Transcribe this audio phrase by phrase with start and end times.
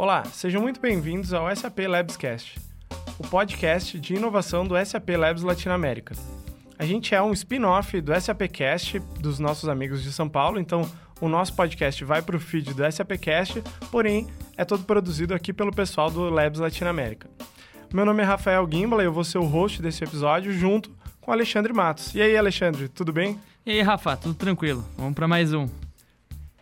[0.00, 2.58] Olá, sejam muito bem-vindos ao SAP Labscast,
[3.18, 6.14] o podcast de inovação do SAP Labs Latinoamérica.
[6.78, 10.90] A gente é um spin-off do SAPcast dos nossos amigos de São Paulo, então
[11.20, 14.26] o nosso podcast vai para o feed do SAPcast, porém
[14.56, 17.28] é todo produzido aqui pelo pessoal do Labs Latinoamérica.
[17.92, 20.90] Meu nome é Rafael Gimbala e eu vou ser o host desse episódio junto
[21.20, 22.14] com Alexandre Matos.
[22.14, 23.38] E aí, Alexandre, tudo bem?
[23.66, 24.82] E aí, Rafa, tudo tranquilo?
[24.96, 25.68] Vamos para mais um.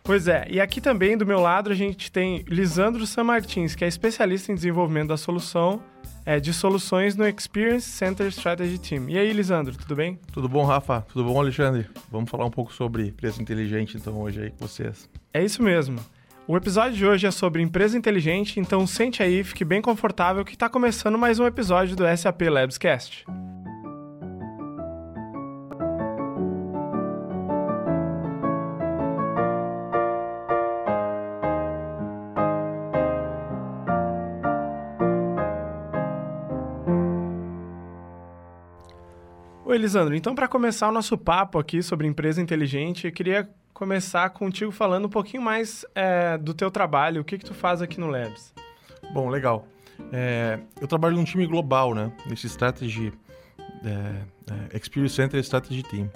[0.09, 3.85] Pois é, e aqui também do meu lado a gente tem Lisandro San Martins, que
[3.85, 5.83] é especialista em desenvolvimento da solução
[6.25, 9.07] é, de soluções no Experience Center Strategy Team.
[9.07, 10.17] E aí, Lisandro, tudo bem?
[10.33, 11.05] Tudo bom, Rafa?
[11.13, 11.85] Tudo bom, Alexandre?
[12.11, 15.07] Vamos falar um pouco sobre empresa inteligente então hoje aí com vocês.
[15.31, 15.99] É isso mesmo.
[16.47, 20.55] O episódio de hoje é sobre empresa inteligente, então sente aí, fique bem confortável que
[20.55, 23.25] está começando mais um episódio do SAP Labscast.
[39.69, 40.15] Oi, Lisandro.
[40.15, 45.05] Então, para começar o nosso papo aqui sobre empresa inteligente, eu queria começar contigo falando
[45.05, 47.21] um pouquinho mais é, do teu trabalho.
[47.21, 48.51] O que, que tu faz aqui no Labs?
[49.13, 49.67] Bom, legal.
[50.11, 52.11] É, eu trabalho num time global, né?
[52.25, 53.13] Nesse Strategy
[53.85, 54.23] é,
[54.73, 56.09] é Experience Center Strategy Team.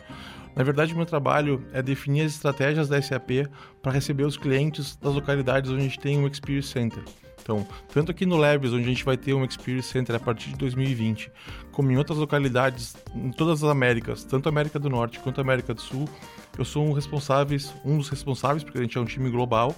[0.55, 3.47] Na verdade, meu trabalho é definir as estratégias da SAP
[3.83, 7.03] para receber os clientes das localidades onde a gente tem um Experience Center.
[7.43, 10.49] Então, tanto aqui no Labs, onde a gente vai ter um Experience Center a partir
[10.49, 11.29] de 2020,
[11.73, 15.81] como em outras localidades em todas as Américas, tanto América do Norte quanto América do
[15.81, 16.07] Sul,
[16.57, 19.75] eu sou um, responsáveis, um dos responsáveis, porque a gente é um time global,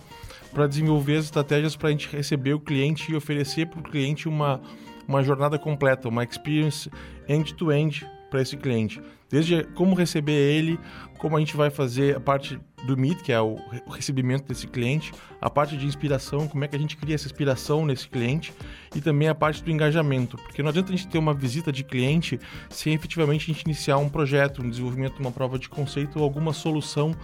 [0.54, 4.30] para desenvolver as estratégias para a gente receber o cliente e oferecer para o cliente
[4.30, 4.62] uma,
[5.08, 6.90] uma jornada completa, uma experience
[7.28, 9.02] end-to-end para esse cliente.
[9.30, 10.80] Desde como receber ele,
[11.18, 13.58] como a gente vai fazer a parte do Meet, que é o
[13.90, 17.86] recebimento desse cliente, a parte de inspiração, como é que a gente cria essa inspiração
[17.86, 18.54] nesse cliente
[18.96, 21.84] e também a parte do engajamento, porque não adianta a gente ter uma visita de
[21.84, 26.20] cliente sem efetivamente a gente iniciar um projeto, um desenvolvimento de uma prova de conceito
[26.20, 27.16] ou alguma solução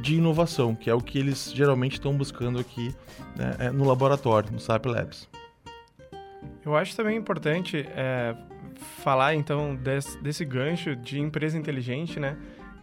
[0.00, 2.94] de inovação, que é o que eles geralmente estão buscando aqui
[3.36, 5.28] né, é, no laboratório, no SAP Labs.
[6.64, 8.34] Eu acho também importante é,
[9.02, 12.36] falar então desse, desse gancho de empresa inteligente, né?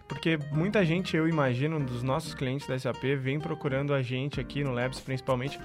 [0.08, 4.62] Porque muita gente, eu imagino, dos nossos clientes da SAP, vem procurando a gente aqui
[4.62, 5.58] no Labs, principalmente,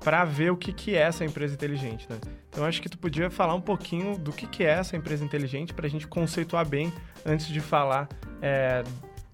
[0.00, 2.18] para ver o que, que é essa empresa inteligente, né?
[2.48, 5.74] Então, acho que tu podia falar um pouquinho do que, que é essa empresa inteligente
[5.74, 6.92] para a gente conceituar bem
[7.26, 8.08] antes de falar
[8.40, 8.82] é,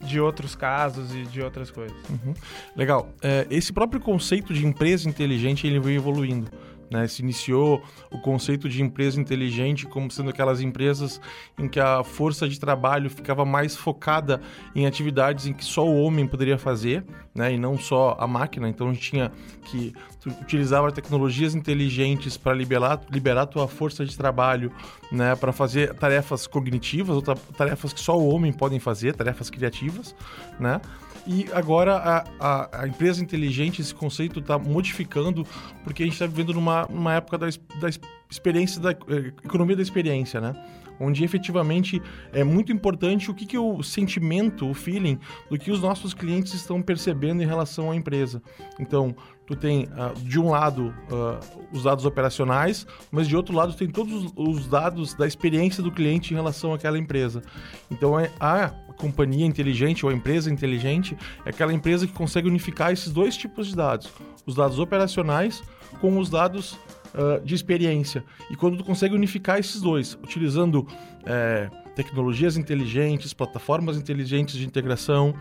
[0.00, 1.96] de outros casos e de outras coisas.
[2.08, 2.34] Uhum.
[2.74, 3.10] Legal.
[3.22, 6.50] É, esse próprio conceito de empresa inteligente, ele veio evoluindo.
[6.90, 7.06] Né?
[7.08, 11.20] Se iniciou o conceito de empresa inteligente como sendo aquelas empresas
[11.58, 14.40] em que a força de trabalho ficava mais focada
[14.74, 17.04] em atividades em que só o homem poderia fazer,
[17.34, 17.52] né?
[17.52, 18.68] e não só a máquina.
[18.68, 19.32] Então a gente tinha
[19.64, 19.92] que
[20.40, 24.72] utilizar tecnologias inteligentes para liberar, liberar a tua força de trabalho
[25.10, 25.34] né?
[25.36, 30.14] para fazer tarefas cognitivas, ou tarefas que só o homem podem fazer, tarefas criativas.
[30.58, 30.80] Né?
[31.26, 35.44] E agora a, a, a empresa inteligente, esse conceito está modificando,
[35.82, 37.46] porque a gente está vivendo numa, numa época da,
[37.80, 37.88] da
[38.30, 40.54] experiência, da eh, economia da experiência, né?
[40.98, 45.18] Onde efetivamente é muito importante o que, que o sentimento, o feeling
[45.50, 48.42] do que os nossos clientes estão percebendo em relação à empresa.
[48.80, 49.14] Então,
[49.46, 53.88] tu tem uh, de um lado uh, os dados operacionais, mas de outro lado tem
[53.88, 57.42] todos os dados da experiência do cliente em relação àquela empresa.
[57.90, 63.12] Então é a companhia inteligente ou empresa inteligente é aquela empresa que consegue unificar esses
[63.12, 64.10] dois tipos de dados,
[64.44, 65.62] os dados operacionais
[66.00, 66.72] com os dados
[67.14, 68.24] uh, de experiência.
[68.50, 70.86] E quando tu consegue unificar esses dois, utilizando
[71.24, 75.34] é, tecnologias inteligentes, plataformas inteligentes de integração,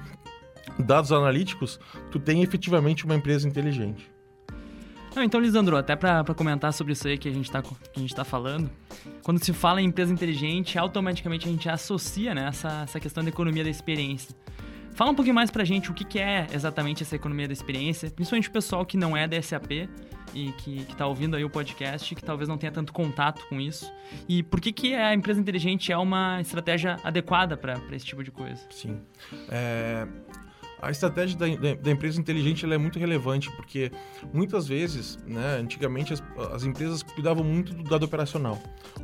[0.80, 1.80] dados analíticos,
[2.12, 4.15] tu tem efetivamente uma empresa inteligente.
[5.16, 7.64] Não, então, Lisandro, até para comentar sobre isso aí que a gente está
[8.16, 8.70] tá falando,
[9.24, 13.30] quando se fala em empresa inteligente, automaticamente a gente associa né, essa, essa questão da
[13.30, 14.36] economia da experiência.
[14.94, 17.54] Fala um pouquinho mais para a gente o que, que é exatamente essa economia da
[17.54, 19.90] experiência, principalmente o pessoal que não é da SAP
[20.34, 23.92] e que está ouvindo aí o podcast, que talvez não tenha tanto contato com isso.
[24.28, 28.32] E por que, que a empresa inteligente é uma estratégia adequada para esse tipo de
[28.32, 28.62] coisa?
[28.70, 29.02] Sim.
[29.50, 30.08] É,
[30.82, 31.46] a estratégia da,
[31.76, 33.92] da, empresa inteligente é muito relevante, porque
[34.34, 36.24] muitas vezes, né, antigamente, as,
[36.54, 38.60] as, empresas cuidavam muito do dado operacional.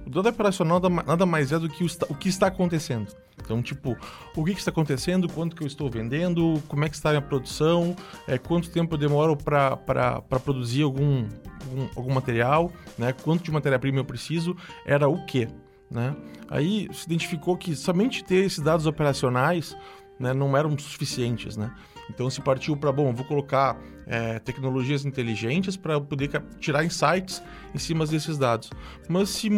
[0.06, 3.08] O dado operacional nada mais é do que o, o que está acontecendo.
[3.44, 3.98] Então, tipo,
[4.36, 7.14] o que, que, está acontecendo, quanto que eu estou vendendo, como é que está a
[7.14, 7.96] minha produção,
[8.28, 11.28] é, quanto tempo eu demoro para produzir algum,
[11.66, 15.48] algum, algum material, né, quanto de matéria-prima eu preciso, era o quê?
[15.90, 16.16] Né?
[16.50, 19.76] Aí se identificou que somente ter esses dados operacionais
[20.22, 21.74] né, não eram suficientes, né?
[22.10, 26.30] Então se partiu para, bom, vou colocar é, tecnologias inteligentes para poder
[26.60, 27.42] tirar insights
[27.74, 28.70] em cima desses dados.
[29.08, 29.50] Mas se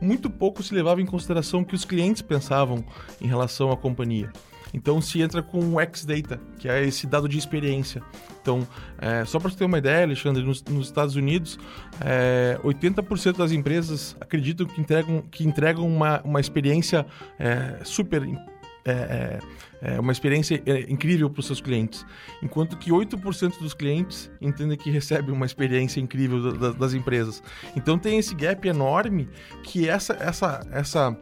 [0.00, 2.84] muito pouco se levava em consideração o que os clientes pensavam
[3.20, 4.30] em relação à companhia.
[4.72, 8.02] Então se entra com o X-Data, que é esse dado de experiência.
[8.42, 8.66] Então,
[8.98, 11.58] é, só para você ter uma ideia, Alexandre, nos, nos Estados Unidos,
[12.00, 17.06] é, 80% das empresas acreditam que entregam, que entregam uma, uma experiência
[17.38, 18.28] é, super é,
[18.90, 19.38] é,
[19.82, 22.04] é, uma experiência é, incrível para os seus clientes,
[22.42, 27.42] enquanto que 8% dos clientes entendem que recebem uma experiência incrível da, da, das empresas.
[27.74, 29.28] Então tem esse gap enorme
[29.62, 31.16] que essa, essa, essa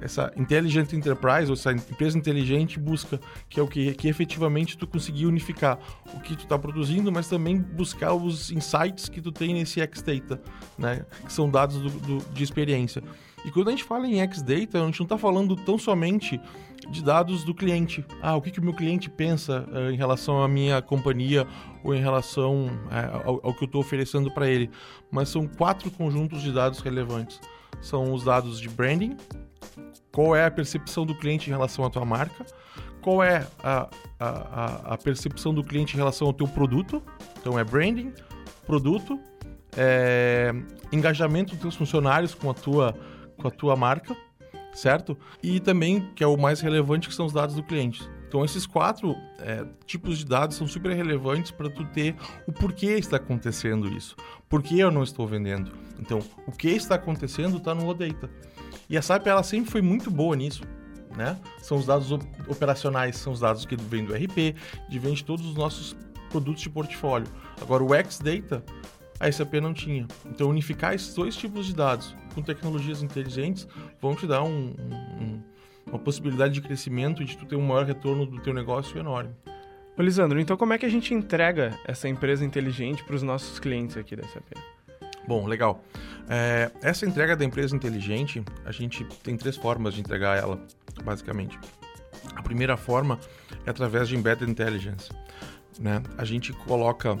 [0.00, 3.18] essa Intelligent Enterprise, ou essa empresa inteligente busca,
[3.48, 5.78] que é o que, que efetivamente tu conseguir unificar
[6.14, 10.40] o que tu está produzindo, mas também buscar os insights que tu tem nesse X-Data,
[10.78, 11.04] né?
[11.24, 13.02] que são dados do, do, de experiência.
[13.44, 16.40] E quando a gente fala em X-Data, a gente não está falando tão somente
[16.90, 18.04] de dados do cliente.
[18.22, 21.46] Ah, o que, que o meu cliente pensa uh, em relação à minha companhia
[21.84, 24.70] ou em relação uh, ao, ao, que eu estou oferecendo para ele.
[25.10, 27.40] Mas são quatro conjuntos de dados relevantes.
[27.80, 29.16] São os dados de branding,
[30.10, 32.44] qual é a percepção do cliente em relação à tua marca,
[33.00, 33.88] qual é a,
[34.18, 37.02] a, a percepção do cliente em relação ao teu produto,
[37.40, 38.12] então é branding,
[38.66, 39.18] produto,
[39.76, 40.52] é,
[40.90, 42.94] engajamento dos teus funcionários com a tua,
[43.36, 44.16] com a tua marca,
[44.78, 45.18] certo?
[45.42, 48.08] E também, que é o mais relevante, que são os dados do cliente.
[48.28, 52.14] Então, esses quatro é, tipos de dados são super relevantes para tu ter
[52.46, 54.14] o porquê está acontecendo isso.
[54.48, 55.72] Por que eu não estou vendendo?
[55.98, 58.30] Então, o que está acontecendo está no OData.
[58.88, 60.62] E a SAP ela sempre foi muito boa nisso.
[61.16, 61.36] Né?
[61.60, 62.12] São os dados
[62.46, 64.54] operacionais, são os dados que vêm do RP,
[64.88, 65.96] de vem de todos os nossos
[66.30, 67.26] produtos de portfólio.
[67.60, 68.62] Agora, o X-Data,
[69.20, 70.06] a SAP não tinha.
[70.26, 73.66] Então, unificar esses dois tipos de dados com tecnologias inteligentes
[74.00, 75.42] vão te dar um, um,
[75.86, 79.30] uma possibilidade de crescimento e de tu ter um maior retorno do teu negócio enorme.
[79.96, 83.58] Ô, Lisandro, então como é que a gente entrega essa empresa inteligente para os nossos
[83.58, 84.52] clientes aqui da SAP?
[85.26, 85.82] Bom, legal.
[86.28, 90.60] É, essa entrega da empresa inteligente, a gente tem três formas de entregar ela,
[91.02, 91.58] basicamente.
[92.36, 93.18] A primeira forma
[93.66, 95.10] é através de Embedded Intelligence.
[95.78, 96.02] Né?
[96.16, 97.18] A gente coloca,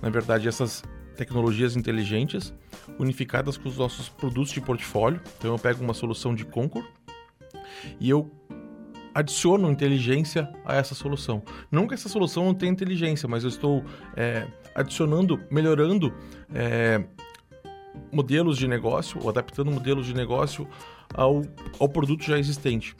[0.00, 0.82] na verdade, essas
[1.16, 2.52] tecnologias inteligentes
[2.98, 5.20] unificadas com os nossos produtos de portfólio.
[5.38, 6.84] Então, eu pego uma solução de Concur
[8.00, 8.30] e eu
[9.14, 11.42] adiciono inteligência a essa solução.
[11.70, 13.84] Não que essa solução não tenha inteligência, mas eu estou
[14.16, 16.12] é, adicionando, melhorando
[16.52, 17.04] é,
[18.12, 20.66] modelos de negócio ou adaptando modelos de negócio
[21.14, 21.42] ao,
[21.78, 22.96] ao produto já existente.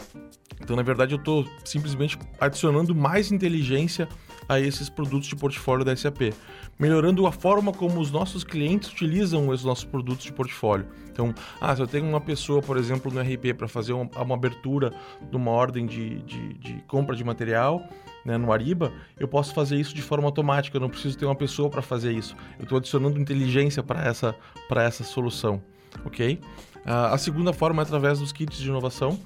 [0.60, 4.08] Então, na verdade, eu estou simplesmente adicionando mais inteligência
[4.48, 6.32] a esses produtos de portfólio da SAP,
[6.78, 10.86] melhorando a forma como os nossos clientes utilizam os nossos produtos de portfólio.
[11.10, 14.34] Então, ah, se eu tenho uma pessoa, por exemplo, no RP para fazer uma, uma,
[14.34, 14.92] abertura
[15.30, 17.86] de uma ordem de, de, de compra de material,
[18.24, 21.36] né, no Ariba, eu posso fazer isso de forma automática, eu não preciso ter uma
[21.36, 22.34] pessoa para fazer isso.
[22.58, 24.34] Eu estou adicionando inteligência para essa,
[24.76, 25.62] essa solução,
[26.04, 26.40] ok?
[26.84, 29.18] Uh, a segunda forma é através dos kits de inovação.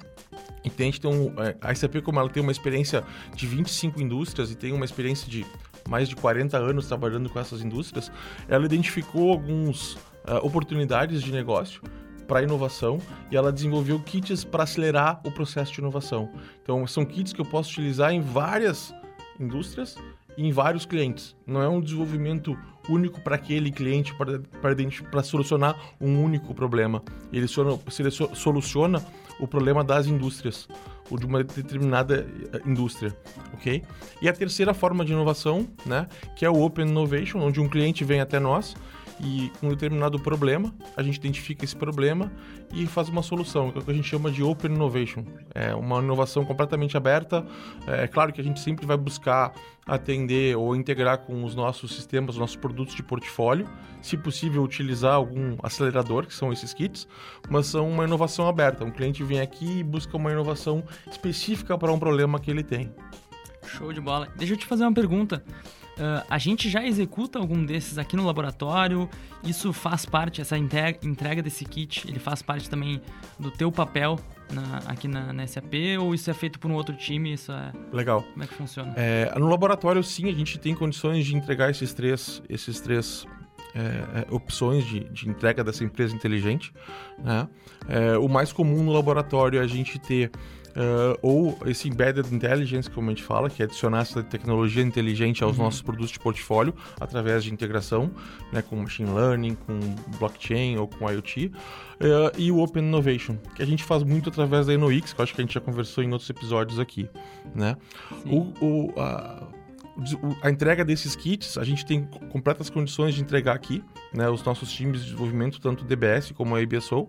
[0.63, 3.03] Então, a um, é, como ela tem uma experiência
[3.35, 5.45] de 25 indústrias e tem uma experiência de
[5.87, 8.11] mais de 40 anos trabalhando com essas indústrias,
[8.47, 11.81] ela identificou algumas uh, oportunidades de negócio
[12.27, 12.99] para inovação
[13.31, 16.29] e ela desenvolveu kits para acelerar o processo de inovação.
[16.61, 18.93] Então, são kits que eu posso utilizar em várias
[19.39, 19.97] indústrias
[20.37, 21.35] e em vários clientes.
[21.45, 22.55] Não é um desenvolvimento
[22.87, 27.01] único para aquele cliente para solucionar um único problema.
[27.33, 29.03] Ele soluciona
[29.39, 30.67] o problema das indústrias
[31.09, 33.15] ou de uma determinada eh, indústria,
[33.53, 33.83] ok?
[34.21, 38.03] E a terceira forma de inovação, né, que é o Open Innovation, onde um cliente
[38.03, 38.75] vem até nós
[39.19, 42.31] e um determinado problema, a gente identifica esse problema
[42.73, 45.23] e faz uma solução, que é o que a gente chama de Open Innovation.
[45.53, 47.45] É uma inovação completamente aberta.
[47.87, 49.53] É claro que a gente sempre vai buscar
[49.85, 53.67] atender ou integrar com os nossos sistemas, os nossos produtos de portfólio,
[54.01, 57.07] se possível utilizar algum acelerador, que são esses kits,
[57.49, 58.85] mas são uma inovação aberta.
[58.85, 62.93] Um cliente vem aqui e busca uma inovação específica para um problema que ele tem.
[63.65, 64.27] Show de bola.
[64.35, 65.43] Deixa eu te fazer uma pergunta.
[65.99, 69.09] Uh, a gente já executa algum desses aqui no laboratório?
[69.43, 73.01] Isso faz parte, essa entrega desse kit, ele faz parte também
[73.37, 74.17] do teu papel
[74.49, 77.33] na, aqui na, na, SAP ou isso é feito por um outro time?
[77.33, 77.73] Isso é...
[77.91, 78.23] Legal.
[78.23, 78.93] Como é que funciona?
[78.95, 83.27] É, no laboratório, sim, a gente tem condições de entregar esses três, esses três
[83.75, 86.73] é, opções de, de, entrega dessa empresa inteligente.
[87.17, 87.47] Né?
[87.87, 90.31] É, o mais comum no laboratório é a gente ter
[90.69, 95.43] Uh, ou esse embedded intelligence, como a gente fala, que é adicionar essa tecnologia inteligente
[95.43, 95.63] aos uhum.
[95.63, 98.11] nossos produtos de portfólio através de integração,
[98.53, 99.79] né, com machine learning, com
[100.19, 101.51] blockchain ou com IoT, uh,
[102.37, 105.33] e o Open Innovation, que a gente faz muito através da InnoX, que eu acho
[105.33, 107.09] que a gente já conversou em outros episódios aqui,
[107.55, 107.75] né?
[108.25, 109.47] O, o, a,
[110.41, 114.71] a entrega desses kits, a gente tem completas condições de entregar aqui, né, os nossos
[114.71, 117.07] times de desenvolvimento, tanto DBS como a ABSO,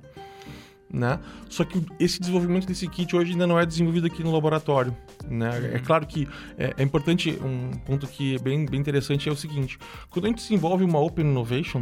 [0.93, 1.21] né?
[1.49, 4.97] Só que esse desenvolvimento desse kit hoje ainda não é desenvolvido aqui no laboratório,
[5.29, 5.73] né?
[5.75, 6.29] É claro que
[6.59, 9.79] é, é, importante, um ponto que é bem, bem interessante é o seguinte,
[10.11, 11.81] quando a gente desenvolve uma Open Innovation,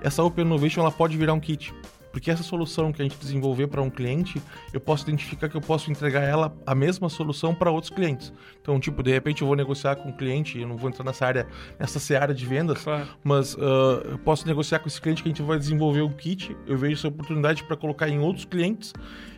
[0.00, 1.74] essa Open Innovation ela pode virar um kit.
[2.12, 4.40] Porque essa solução que a gente desenvolver para um cliente,
[4.72, 8.32] eu posso identificar que eu posso entregar ela a mesma solução para outros clientes.
[8.60, 11.26] Então, tipo, de repente eu vou negociar com um cliente, eu não vou entrar nessa
[11.26, 11.46] área,
[11.78, 13.06] nessa seara de vendas, claro.
[13.22, 16.56] mas uh, eu posso negociar com esse cliente que a gente vai desenvolver um kit,
[16.66, 18.92] eu vejo essa oportunidade para colocar em outros clientes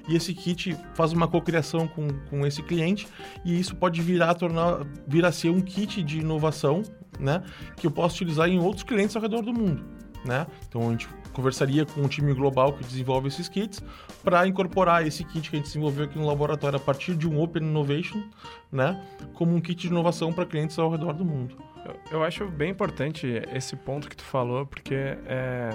[0.09, 3.07] e esse kit faz uma cocriação com, com esse cliente
[3.45, 6.83] e isso pode virar tornar vir a ser um kit de inovação,
[7.19, 7.43] né,
[7.77, 9.85] que eu posso utilizar em outros clientes ao redor do mundo,
[10.25, 10.47] né?
[10.67, 11.09] Então a gente
[11.41, 13.83] conversaria com o time global que desenvolve esses kits
[14.23, 17.41] para incorporar esse kit que a gente desenvolveu aqui no laboratório a partir de um
[17.41, 18.23] Open Innovation,
[18.71, 21.57] né, como um kit de inovação para clientes ao redor do mundo.
[21.87, 25.71] Eu, eu, acho bem importante esse ponto que tu falou, porque é,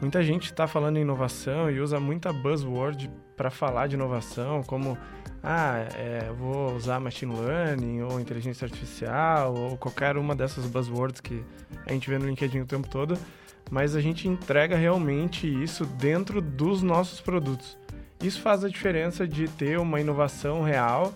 [0.00, 4.98] muita gente está falando em inovação e usa muita buzzword para falar de inovação, como
[5.44, 11.44] ah, é, vou usar machine learning ou inteligência artificial ou qualquer uma dessas buzzwords que
[11.86, 13.16] a gente vê no LinkedIn o tempo todo
[13.70, 17.76] mas a gente entrega realmente isso dentro dos nossos produtos.
[18.22, 21.12] Isso faz a diferença de ter uma inovação real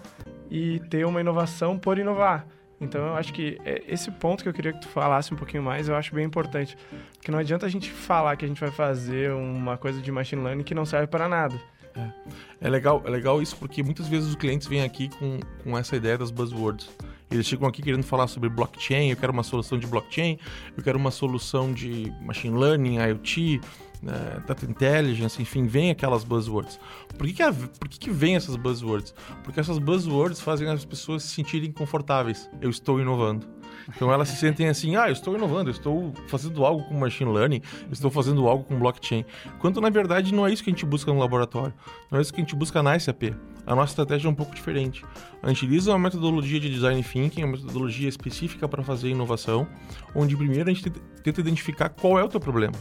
[0.51, 2.47] e ter uma inovação por inovar.
[2.81, 5.63] Então eu acho que é, esse ponto que eu queria que tu falasse um pouquinho
[5.63, 6.77] mais, eu acho bem importante.
[7.15, 10.43] Porque não adianta a gente falar que a gente vai fazer uma coisa de machine
[10.43, 11.61] learning que não serve para nada.
[11.97, 15.77] É, é legal, é legal isso porque muitas vezes os clientes vêm aqui com, com
[15.77, 16.89] essa ideia das buzzwords.
[17.31, 20.39] Eles chegam aqui querendo falar sobre blockchain, eu quero uma solução de blockchain,
[20.77, 23.61] eu quero uma solução de machine learning, IoT,
[24.03, 26.79] né, data intelligence, enfim, vem aquelas buzzwords.
[27.17, 29.15] Por que, que, a, por que, que vem essas buzzwords?
[29.43, 32.49] Porque essas buzzwords fazem as pessoas se sentirem confortáveis.
[32.61, 33.47] Eu estou inovando.
[33.89, 37.33] Então elas se sentem assim, ah, eu estou inovando, eu estou fazendo algo com machine
[37.33, 39.25] learning, eu estou fazendo algo com blockchain.
[39.59, 41.73] Quando na verdade não é isso que a gente busca no laboratório,
[42.11, 43.35] não é isso que a gente busca na SAP.
[43.69, 45.05] A nossa estratégia é um pouco diferente.
[45.43, 49.69] A gente utiliza uma metodologia de design thinking, uma metodologia específica para fazer inovação,
[50.15, 50.89] onde primeiro a gente
[51.23, 52.73] tenta identificar qual é o teu problema.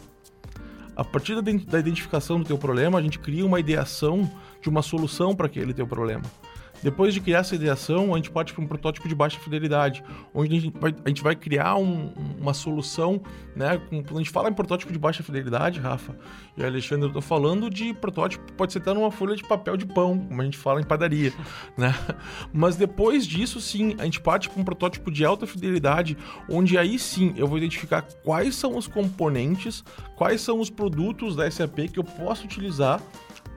[0.95, 5.35] A partir da identificação do teu problema, a gente cria uma ideação de uma solução
[5.35, 6.23] para aquele teu problema.
[6.81, 10.03] Depois de criar essa ideação, a gente ir para um protótipo de baixa fidelidade,
[10.33, 13.21] onde a gente vai, a gente vai criar um, uma solução,
[13.55, 13.77] né?
[13.89, 16.15] Com, a gente fala em protótipo de baixa fidelidade, Rafa
[16.55, 19.85] e Alexandre, eu estou falando de protótipo, pode ser até numa folha de papel de
[19.85, 21.33] pão, como a gente fala em padaria,
[21.77, 21.93] né?
[22.53, 26.17] Mas depois disso, sim, a gente parte para um protótipo de alta fidelidade,
[26.49, 29.83] onde aí sim eu vou identificar quais são os componentes,
[30.15, 33.01] quais são os produtos da SAP que eu posso utilizar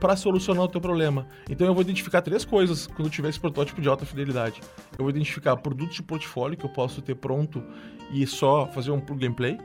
[0.01, 1.27] para solucionar o teu problema.
[1.49, 4.61] Então eu vou identificar três coisas quando eu tiver esse protótipo de alta fidelidade.
[4.99, 7.63] Eu vou identificar produtos de portfólio que eu posso ter pronto
[8.11, 9.59] e só fazer um plug and play.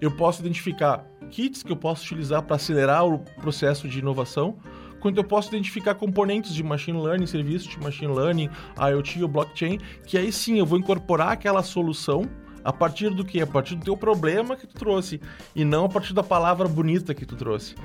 [0.00, 4.56] Eu posso identificar kits que eu posso utilizar para acelerar o processo de inovação.
[5.00, 9.78] Quando eu posso identificar componentes de machine learning, serviços de machine learning, IoT ou blockchain,
[10.04, 12.28] que aí sim eu vou incorporar aquela solução
[12.66, 13.40] a partir do que?
[13.40, 15.20] A partir do teu problema que tu trouxe
[15.54, 17.76] e não a partir da palavra bonita que tu trouxe.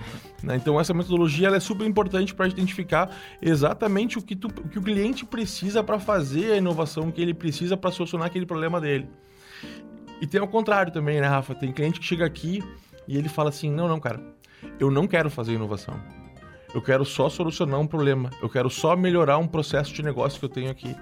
[0.42, 0.56] Né?
[0.56, 4.82] Então essa metodologia é super importante para identificar exatamente o que, tu, o que o
[4.82, 9.08] cliente precisa para fazer a inovação que ele precisa para solucionar aquele problema dele.
[10.20, 11.54] E tem o contrário também, né, Rafa?
[11.54, 12.64] Tem cliente que chega aqui
[13.08, 14.20] e ele fala assim: não, não, cara,
[14.80, 16.00] eu não quero fazer inovação.
[16.74, 18.32] Eu quero só solucionar um problema.
[18.42, 20.96] Eu quero só melhorar um processo de negócio que eu tenho aqui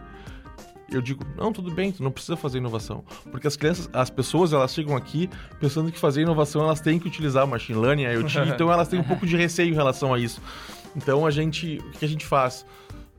[0.91, 3.03] eu digo, não, tudo bem, tu não precisa fazer inovação.
[3.31, 5.29] Porque as crianças, as pessoas, elas chegam aqui
[5.59, 9.03] pensando que fazer inovação, elas têm que utilizar machine learning, IoT, então elas têm um
[9.03, 10.41] pouco de receio em relação a isso.
[10.95, 12.65] Então a gente, o que a gente faz?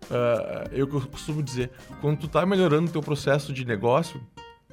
[0.04, 4.20] Uh, eu costumo dizer, quando tu tá melhorando o teu processo de negócio,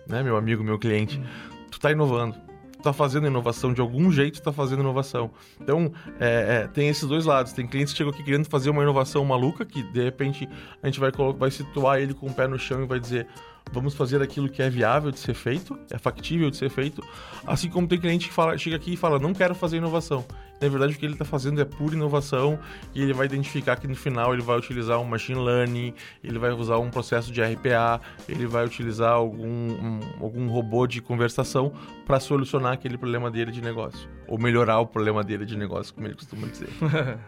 [0.07, 1.21] né, meu amigo, meu cliente,
[1.69, 2.46] tu tá inovando
[2.77, 5.31] está fazendo inovação, de algum jeito está fazendo inovação.
[5.61, 7.53] Então, é, é, tem esses dois lados.
[7.53, 10.47] Tem clientes que chegam aqui querendo fazer uma inovação maluca, que de repente
[10.81, 13.27] a gente vai, vai situar ele com o pé no chão e vai dizer:
[13.71, 17.03] vamos fazer aquilo que é viável de ser feito, é factível de ser feito.
[17.45, 20.25] Assim como tem cliente que fala, chega aqui e fala: não quero fazer inovação.
[20.59, 22.59] Na verdade, o que ele está fazendo é pura inovação
[22.93, 25.93] e ele vai identificar que no final ele vai utilizar um machine learning,
[26.23, 30.99] ele vai usar um processo de RPA, ele vai utilizar algum, um, algum robô de
[30.99, 31.71] conversação
[32.05, 34.09] para solucionar aquele problema dele de negócio.
[34.27, 36.69] Ou melhorar o problema dele de negócio, como ele costuma dizer.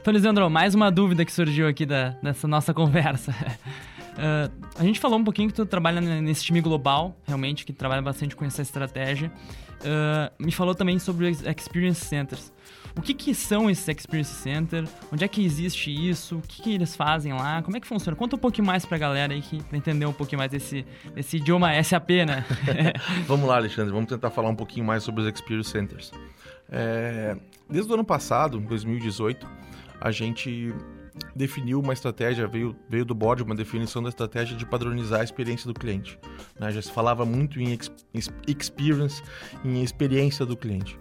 [0.00, 3.34] então, Lisandro, mais uma dúvida que surgiu aqui da, dessa nossa conversa.
[4.12, 8.02] Uh, a gente falou um pouquinho que tu trabalha nesse time global, realmente, que trabalha
[8.02, 9.32] bastante com essa estratégia.
[9.80, 12.52] Uh, me falou também sobre os Experience Centers.
[12.96, 14.90] O que, que são esses Experience Centers?
[15.10, 16.36] Onde é que existe isso?
[16.36, 17.62] O que, que, eles fazem lá?
[17.62, 18.14] Como é que funciona?
[18.16, 21.38] Conta um pouquinho mais pra galera aí, que, pra entender um pouquinho mais desse, desse
[21.38, 22.44] idioma SAP, né?
[23.26, 26.12] vamos lá, Alexandre, vamos tentar falar um pouquinho mais sobre os Experience Centers.
[26.70, 27.36] É,
[27.68, 29.48] desde o ano passado, 2018,
[30.00, 30.74] a gente
[31.34, 35.66] definiu uma estratégia, veio, veio do board uma definição da estratégia de padronizar a experiência
[35.66, 36.18] do cliente.
[36.58, 36.70] Né?
[36.72, 37.78] Já se falava muito em
[38.46, 39.22] experience,
[39.64, 40.98] em experiência do cliente.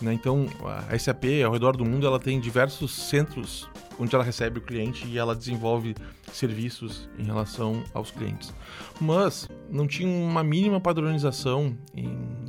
[0.00, 0.12] Né?
[0.12, 0.46] Então,
[0.88, 3.68] a SAP, ao redor do mundo, ela tem diversos centros
[3.98, 5.94] onde ela recebe o cliente e ela desenvolve
[6.32, 8.52] serviços em relação aos clientes.
[9.00, 12.44] Mas não tinha uma mínima padronização em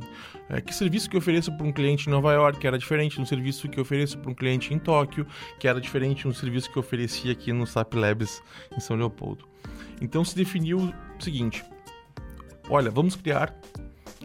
[0.48, 3.26] é, que serviço que eu ofereço para um cliente em Nova York era diferente do
[3.26, 5.26] serviço que eu ofereço para um cliente em Tóquio,
[5.58, 8.42] que era diferente do serviço que eu oferecia aqui no SAP Labs
[8.76, 9.48] em São Leopoldo.
[10.00, 10.78] Então se definiu
[11.18, 11.64] o seguinte:
[12.68, 13.54] olha, vamos criar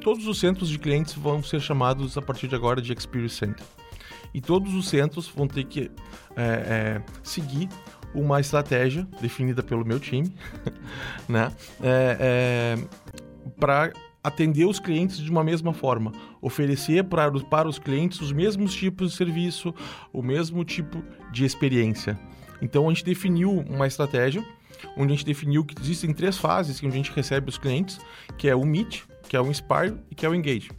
[0.01, 3.65] todos os centros de clientes vão ser chamados a partir de agora de Experience Center.
[4.33, 5.91] E todos os centros vão ter que
[6.35, 7.67] é, é, seguir
[8.13, 10.33] uma estratégia definida pelo meu time,
[11.27, 11.51] né?
[11.81, 13.11] É, é
[13.59, 13.91] para
[14.23, 16.11] atender os clientes de uma mesma forma,
[16.41, 19.73] oferecer para, para os clientes os mesmos tipos de serviço,
[20.13, 22.19] o mesmo tipo de experiência.
[22.61, 24.45] Então a gente definiu uma estratégia
[24.97, 27.99] onde a gente definiu que existem três fases que a gente recebe os clientes,
[28.37, 30.69] que é o Meet, que é o Inspire e que é o Engage.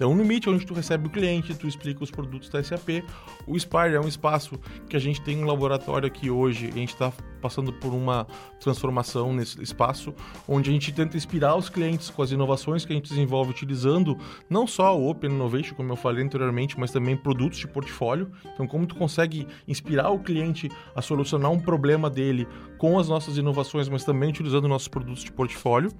[0.00, 3.04] Então, no Meet, onde tu recebe o cliente, tu explica os produtos da SAP.
[3.46, 6.94] O Spire é um espaço que a gente tem um laboratório aqui hoje, a gente
[6.94, 8.26] está passando por uma
[8.60, 10.14] transformação nesse espaço,
[10.46, 14.16] onde a gente tenta inspirar os clientes com as inovações que a gente desenvolve utilizando
[14.48, 18.30] não só o Open Innovation, como eu falei anteriormente, mas também produtos de portfólio.
[18.54, 22.46] Então, como tu consegue inspirar o cliente a solucionar um problema dele
[22.78, 25.90] com as nossas inovações, mas também utilizando nossos produtos de portfólio.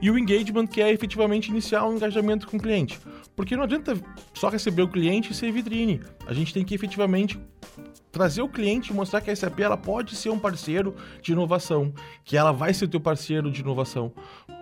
[0.00, 2.98] E o engagement, que é efetivamente iniciar um engajamento com o cliente.
[3.34, 3.94] Porque não adianta
[4.34, 6.00] só receber o cliente e ser vitrine.
[6.26, 7.38] A gente tem que efetivamente
[8.16, 11.92] trazer o cliente e mostrar que a SAP ela pode ser um parceiro de inovação,
[12.24, 14.10] que ela vai ser teu parceiro de inovação,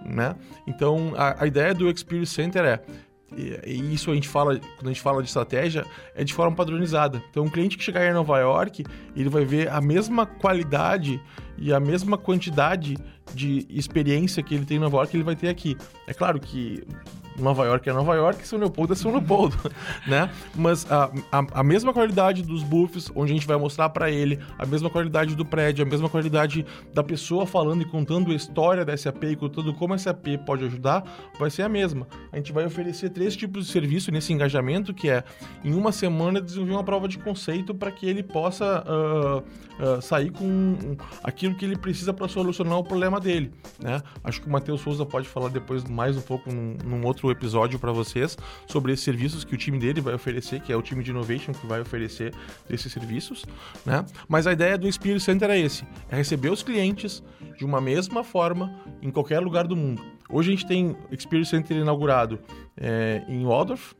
[0.05, 0.35] né?
[0.67, 2.83] Então, a, a ideia do Experience Center é
[3.37, 7.23] e isso a gente fala, quando a gente fala de estratégia, é de forma padronizada.
[7.31, 8.85] Então, um cliente que chegar em Nova York,
[9.17, 11.21] ele vai ver a mesma qualidade
[11.59, 12.97] e a mesma quantidade
[13.35, 15.77] de experiência que ele tem em Nova York, ele vai ter aqui.
[16.07, 16.85] É claro que
[17.39, 19.57] Nova York é Nova York, São Leopoldo é São Leopoldo,
[20.07, 20.31] né?
[20.55, 24.39] Mas a, a, a, mesma qualidade dos buffs, onde a gente vai mostrar para ele
[24.59, 28.85] a mesma qualidade do prédio, a mesma qualidade da pessoa falando e contando a história
[28.85, 31.05] da SAP e contando como a SAP pode ajudar,
[31.39, 32.07] vai ser a mesma.
[32.33, 35.25] A gente vai oferecer três tipos de serviço nesse engajamento, que é,
[35.65, 39.39] em uma semana, desenvolver uma prova de conceito para que ele possa uh,
[39.83, 44.01] uh, sair com aquilo que ele precisa para solucionar o problema dele, né?
[44.23, 47.39] Acho que o Matheus Souza pode falar depois mais um pouco num, num outro outro
[47.39, 50.83] episódio para vocês sobre esses serviços que o time dele vai oferecer, que é o
[50.83, 52.35] time de innovation que vai oferecer
[52.69, 53.45] esses serviços,
[53.85, 54.05] né?
[54.29, 57.23] Mas a ideia do Spirit Center é esse, é receber os clientes
[57.57, 60.03] de uma mesma forma em qualquer lugar do mundo.
[60.29, 62.39] Hoje a gente tem Experience Center inaugurado
[62.77, 63.95] é, em Waldorf,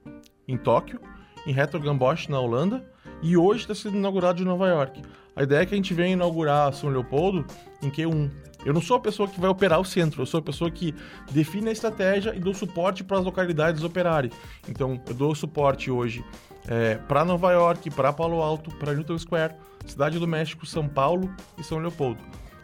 [0.47, 1.01] em Tóquio,
[1.47, 2.85] em Retrogambosch, na Holanda,
[3.23, 5.03] e hoje está sendo inaugurado em Nova York.
[5.37, 7.45] A ideia é que a gente venha inaugurar São Leopoldo
[7.83, 8.31] em Q1,
[8.65, 10.95] eu não sou a pessoa que vai operar o centro, eu sou a pessoa que
[11.31, 14.31] define a estratégia e dou suporte para as localidades operarem.
[14.69, 16.25] Então, eu dou suporte hoje
[16.67, 19.55] é, para Nova York, para Palo Alto, para Newton Square,
[19.87, 22.21] Cidade do México, São Paulo e São Leopoldo.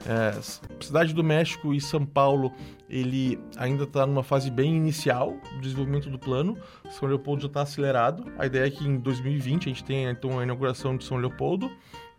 [0.07, 0.41] É,
[0.81, 2.53] Cidade do México e São Paulo,
[2.89, 6.57] ele ainda está numa fase bem inicial do desenvolvimento do plano.
[6.91, 8.25] São Leopoldo já está acelerado.
[8.39, 11.71] A ideia é que em 2020 a gente tenha então a inauguração de São Leopoldo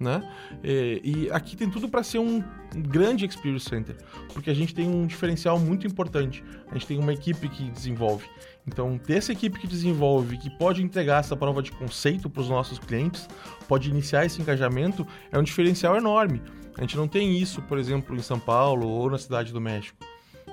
[0.01, 0.27] né?
[0.63, 2.43] E, e aqui tem tudo para ser um
[2.75, 3.95] grande Experience Center,
[4.33, 6.43] porque a gente tem um diferencial muito importante.
[6.69, 8.25] A gente tem uma equipe que desenvolve.
[8.67, 12.49] Então, ter essa equipe que desenvolve, que pode entregar essa prova de conceito para os
[12.49, 13.27] nossos clientes,
[13.67, 16.41] pode iniciar esse engajamento, é um diferencial enorme.
[16.77, 19.97] A gente não tem isso, por exemplo, em São Paulo ou na Cidade do México.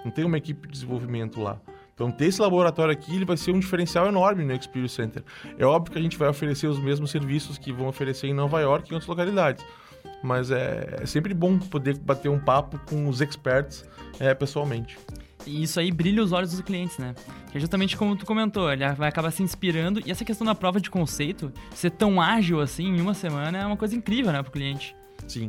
[0.04, 1.60] Não tem uma equipe de desenvolvimento lá.
[1.98, 5.24] Então, ter esse laboratório aqui ele vai ser um diferencial enorme no Experience Center.
[5.58, 8.60] É óbvio que a gente vai oferecer os mesmos serviços que vão oferecer em Nova
[8.60, 9.64] York e em outras localidades.
[10.22, 13.84] Mas é, é sempre bom poder bater um papo com os experts
[14.20, 14.96] é, pessoalmente.
[15.44, 17.16] E isso aí brilha os olhos dos clientes, né?
[17.50, 20.00] Que é justamente como tu comentou, ele vai acabar se inspirando.
[20.06, 23.66] E essa questão da prova de conceito, ser tão ágil assim em uma semana é
[23.66, 24.94] uma coisa incrível, né, pro cliente.
[25.28, 25.48] Sim.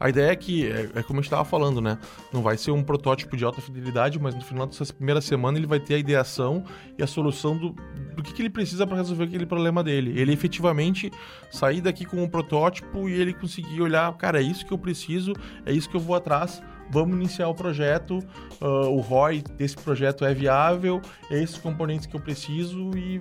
[0.00, 1.98] A ideia é que, é, é como a gente estava falando, né?
[2.32, 5.66] Não vai ser um protótipo de alta fidelidade, mas no final dessa primeira semana ele
[5.66, 6.64] vai ter a ideação
[6.96, 7.70] e a solução do,
[8.16, 10.18] do que, que ele precisa para resolver aquele problema dele.
[10.18, 11.12] Ele efetivamente
[11.50, 15.32] sair daqui com um protótipo e ele conseguir olhar, cara, é isso que eu preciso,
[15.66, 18.18] é isso que eu vou atrás vamos iniciar o projeto,
[18.60, 23.20] uh, o ROI desse projeto é viável, é esses componentes que eu preciso e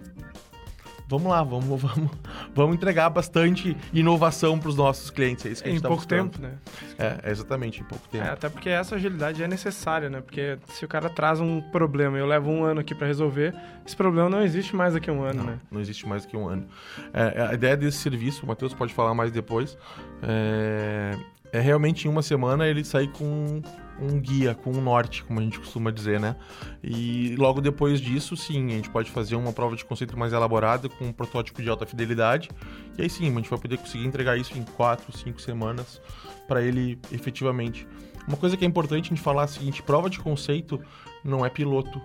[1.08, 2.12] vamos lá, vamos, vamos,
[2.54, 5.46] vamos entregar bastante inovação para os nossos clientes.
[5.46, 6.32] É isso que a gente Em tá pouco buscando.
[6.32, 6.54] tempo, né?
[7.00, 8.26] É, exatamente, em pouco tempo.
[8.26, 10.22] É, até porque essa agilidade é necessária, né?
[10.22, 13.56] Porque se o cara traz um problema e eu levo um ano aqui para resolver,
[13.86, 15.60] esse problema não existe mais daqui a um ano, Não, né?
[15.72, 16.66] não existe mais que um ano.
[17.14, 19.78] É, a ideia desse serviço, o Matheus pode falar mais depois,
[20.22, 21.16] é,
[21.52, 23.62] é realmente em uma semana ele sair com
[24.02, 26.36] um guia, com um norte, como a gente costuma dizer, né?
[26.84, 30.90] E logo depois disso, sim, a gente pode fazer uma prova de conceito mais elaborada
[30.90, 32.50] com um protótipo de alta fidelidade.
[32.98, 36.02] E aí sim, a gente vai poder conseguir entregar isso em quatro, cinco semanas
[36.48, 37.88] para ele efetivamente.
[38.28, 40.80] Uma coisa que é importante a gente falar é a seguinte: prova de conceito
[41.24, 42.02] não é piloto.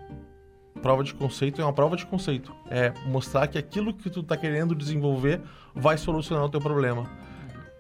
[0.81, 2.55] Prova de conceito é uma prova de conceito.
[2.69, 5.41] É mostrar que aquilo que tu está querendo desenvolver
[5.75, 7.09] vai solucionar o teu problema.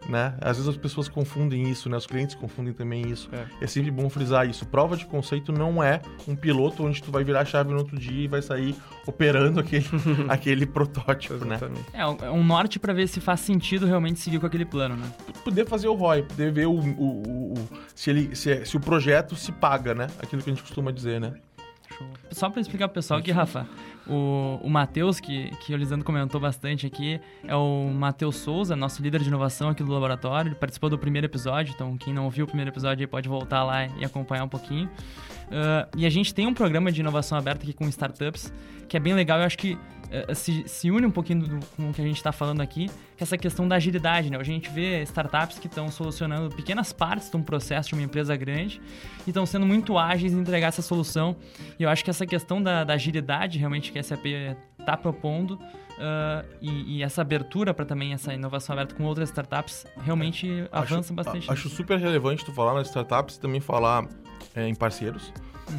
[0.08, 0.34] Né?
[0.40, 1.96] Às vezes as pessoas confundem isso, né?
[1.96, 3.28] Os clientes confundem também isso.
[3.32, 3.44] É.
[3.60, 4.66] É sempre bom frisar isso.
[4.66, 7.96] Prova de conceito não é um piloto onde tu vai virar a chave no outro
[7.98, 8.74] dia e vai sair
[9.06, 9.86] operando aquele,
[10.28, 11.54] aquele protótipo, né?
[11.56, 11.84] Exatamente.
[11.92, 14.96] É, um- é um norte para ver se faz sentido realmente seguir com aquele plano,
[14.96, 15.06] né?
[15.44, 18.76] Poder fazer o ROI, poder ver o, o- o- o- se, ele, se, é- se
[18.76, 20.08] o projeto se paga, né?
[20.20, 21.32] Aquilo que a gente costuma dizer, né?
[21.96, 22.06] Show.
[22.30, 23.66] Só para explicar pro pessoal aqui, Rafa,
[24.06, 29.02] o, o Matheus, que, que o Lisandro comentou bastante aqui, é o Matheus Souza, nosso
[29.02, 30.48] líder de inovação aqui do laboratório.
[30.48, 33.64] Ele participou do primeiro episódio, então quem não ouviu o primeiro episódio aí pode voltar
[33.64, 34.90] lá e acompanhar um pouquinho.
[35.52, 38.52] Ah, e a gente tem um programa de inovação aberta aqui com startups,
[38.88, 39.38] que é bem legal.
[39.38, 39.78] Eu acho que
[40.34, 43.22] se, se une um pouquinho do- com o que a gente está falando aqui, que
[43.22, 44.36] é essa questão da agilidade, né?
[44.36, 48.36] A gente vê startups que estão solucionando pequenas partes de um processo de uma empresa
[48.36, 48.80] grande
[49.26, 51.36] e estão sendo muito ágeis em entregar essa solução.
[51.78, 54.26] E eu acho que essa questão da, da agilidade realmente que a SAP
[54.78, 55.58] está propondo
[55.98, 60.98] ah, e, e essa abertura para também essa inovação aberta com outras startups realmente avança
[61.06, 61.48] acho, bastante.
[61.50, 64.06] a- Acho super relevante tu falar nas startups e também falar
[64.54, 65.32] é, em parceiros.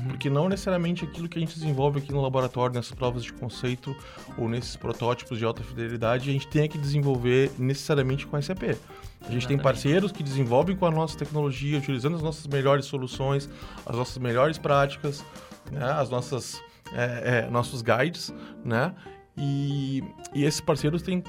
[0.07, 3.95] Porque não necessariamente aquilo que a gente desenvolve aqui no laboratório, nessas provas de conceito
[4.37, 8.63] ou nesses protótipos de alta fidelidade, a gente tem que desenvolver necessariamente com a SAP.
[8.63, 9.61] A gente tem Exatamente.
[9.61, 13.49] parceiros que desenvolvem com a nossa tecnologia, utilizando as nossas melhores soluções,
[13.85, 15.23] as nossas melhores práticas,
[15.71, 16.61] né, as nossas
[16.93, 18.93] é, é, nossos guides, né?
[19.35, 20.03] E,
[20.33, 21.23] e esses parceiros têm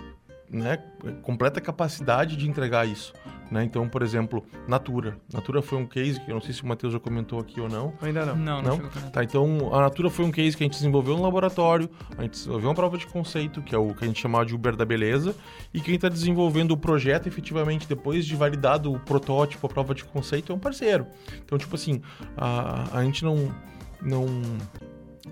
[0.51, 0.79] né,
[1.23, 3.13] completa capacidade de entregar isso.
[3.51, 3.65] Né?
[3.65, 5.17] Então, por exemplo, Natura.
[5.33, 7.69] Natura foi um case que eu não sei se o Matheus já comentou aqui ou
[7.69, 7.93] não.
[8.01, 8.37] Ainda não.
[8.37, 9.11] Não, não, Não?
[9.11, 12.33] Tá, então a Natura foi um case que a gente desenvolveu no laboratório, a gente
[12.33, 14.85] desenvolveu uma prova de conceito, que é o que a gente chamava de Uber da
[14.85, 15.35] beleza,
[15.73, 20.05] e quem está desenvolvendo o projeto efetivamente, depois de validado o protótipo, a prova de
[20.05, 21.07] conceito, é um parceiro.
[21.45, 22.01] Então, tipo assim,
[22.37, 23.55] a, a gente não,
[24.01, 24.27] não,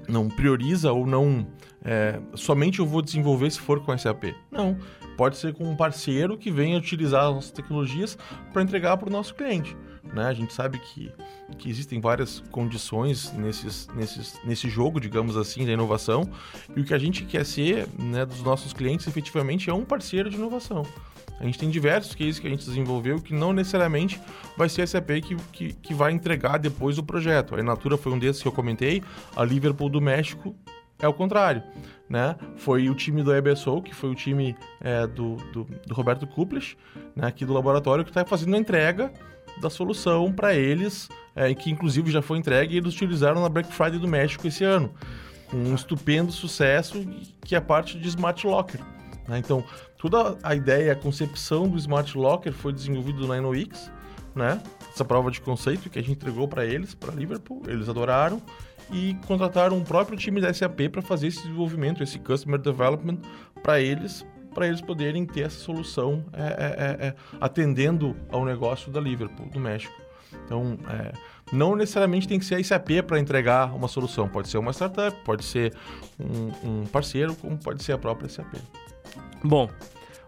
[0.09, 1.47] não prioriza ou não
[1.85, 4.35] é, somente eu vou desenvolver se for com SAP.
[4.51, 4.77] Não.
[5.23, 8.19] Pode ser com um parceiro que venha utilizar as nossas tecnologias
[8.53, 9.77] para entregar para o nosso cliente.
[10.13, 10.25] Né?
[10.25, 11.13] A gente sabe que,
[11.57, 16.29] que existem várias condições nesses, nesses, nesse jogo, digamos assim, da inovação.
[16.75, 20.29] E o que a gente quer ser né, dos nossos clientes, efetivamente, é um parceiro
[20.29, 20.85] de inovação.
[21.39, 24.21] A gente tem diversos cases que a gente desenvolveu que não necessariamente
[24.57, 27.55] vai ser a SAP que, que, que vai entregar depois o projeto.
[27.55, 29.05] A Inatura foi um desses que eu comentei,
[29.37, 30.53] a Liverpool do México
[31.03, 31.63] é o contrário.
[32.09, 32.37] Né?
[32.57, 36.77] Foi o time do EBSO, que foi o time é, do, do, do Roberto Kuplich,
[37.17, 39.13] né, aqui do laboratório, que está fazendo a entrega
[39.61, 43.73] da solução para eles, é, que inclusive já foi entregue e eles utilizaram na Black
[43.73, 44.93] Friday do México esse ano,
[45.53, 47.05] um estupendo sucesso
[47.45, 48.81] que é parte de Smart Locker.
[49.29, 49.39] né?
[49.39, 49.65] Então,
[49.99, 53.91] toda a ideia, a concepção do Smart Locker foi desenvolvido na InnoX,
[54.35, 54.63] né?
[54.93, 58.43] essa prova de conceito que a gente entregou para eles, para Liverpool, eles adoraram
[58.93, 63.19] e contrataram um próprio time da SAP para fazer esse desenvolvimento, esse customer development
[63.63, 64.25] para eles,
[64.55, 69.47] para eles poderem ter essa solução é, é, é, é, atendendo ao negócio da Liverpool,
[69.47, 69.95] do México.
[70.45, 71.13] Então, é,
[71.51, 74.29] não necessariamente tem que ser a SAP para entregar uma solução.
[74.29, 75.75] Pode ser uma startup, pode ser
[76.21, 78.55] um, um parceiro, como pode ser a própria SAP.
[79.43, 79.69] Bom,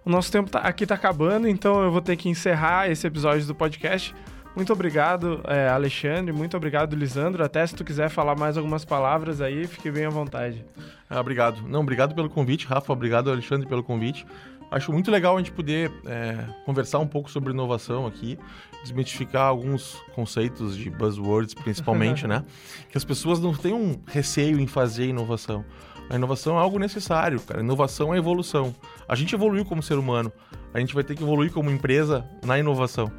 [0.05, 3.47] o nosso tempo tá- aqui tá acabando, então eu vou ter que encerrar esse episódio
[3.47, 4.15] do podcast.
[4.55, 6.33] Muito obrigado, é, Alexandre.
[6.33, 7.43] Muito obrigado, Lisandro.
[7.43, 10.65] Até se tu quiser falar mais algumas palavras aí, fique bem à vontade.
[11.11, 11.63] Ah, obrigado.
[11.69, 12.93] Não, obrigado pelo convite, Rafa.
[12.93, 14.25] Obrigado, Alexandre, pelo convite.
[14.71, 18.39] Acho muito legal a gente poder é, conversar um pouco sobre inovação aqui,
[18.83, 22.45] desmitificar alguns conceitos de buzzwords, principalmente, né?
[22.91, 25.65] Que as pessoas não tenham um receio em fazer inovação.
[26.09, 27.61] A inovação é algo necessário, cara.
[27.61, 28.75] A inovação é evolução.
[29.09, 30.33] A gente evoluiu como ser humano.
[30.73, 33.11] A gente vai ter que evoluir como empresa na inovação.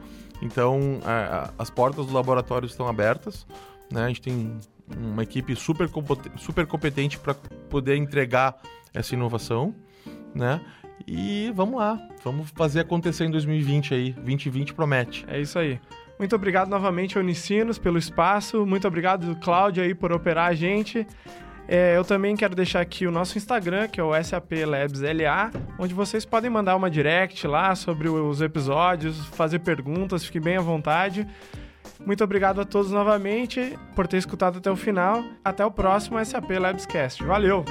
[0.42, 3.46] Então, a, a, as portas do laboratório estão abertas.
[3.92, 4.04] Né?
[4.04, 4.58] A gente tem
[4.98, 5.90] uma equipe super,
[6.38, 7.34] super competente para
[7.70, 8.58] poder entregar
[8.94, 9.74] essa inovação.
[10.34, 10.62] Né?
[11.08, 14.12] E vamos lá, vamos fazer acontecer em 2020 aí.
[14.14, 15.26] 2020 promete.
[15.28, 15.80] É isso aí.
[16.18, 18.66] Muito obrigado novamente, Unicinos, pelo espaço.
[18.66, 21.06] Muito obrigado, Cláudio, aí, por operar a gente.
[21.68, 25.52] É, eu também quero deixar aqui o nosso Instagram, que é o SAP Labs LA,
[25.80, 30.62] onde vocês podem mandar uma direct lá sobre os episódios, fazer perguntas, fique bem à
[30.62, 31.28] vontade.
[32.06, 35.24] Muito obrigado a todos novamente por ter escutado até o final.
[35.44, 37.24] Até o próximo SAP Labscast.
[37.24, 37.66] Valeu!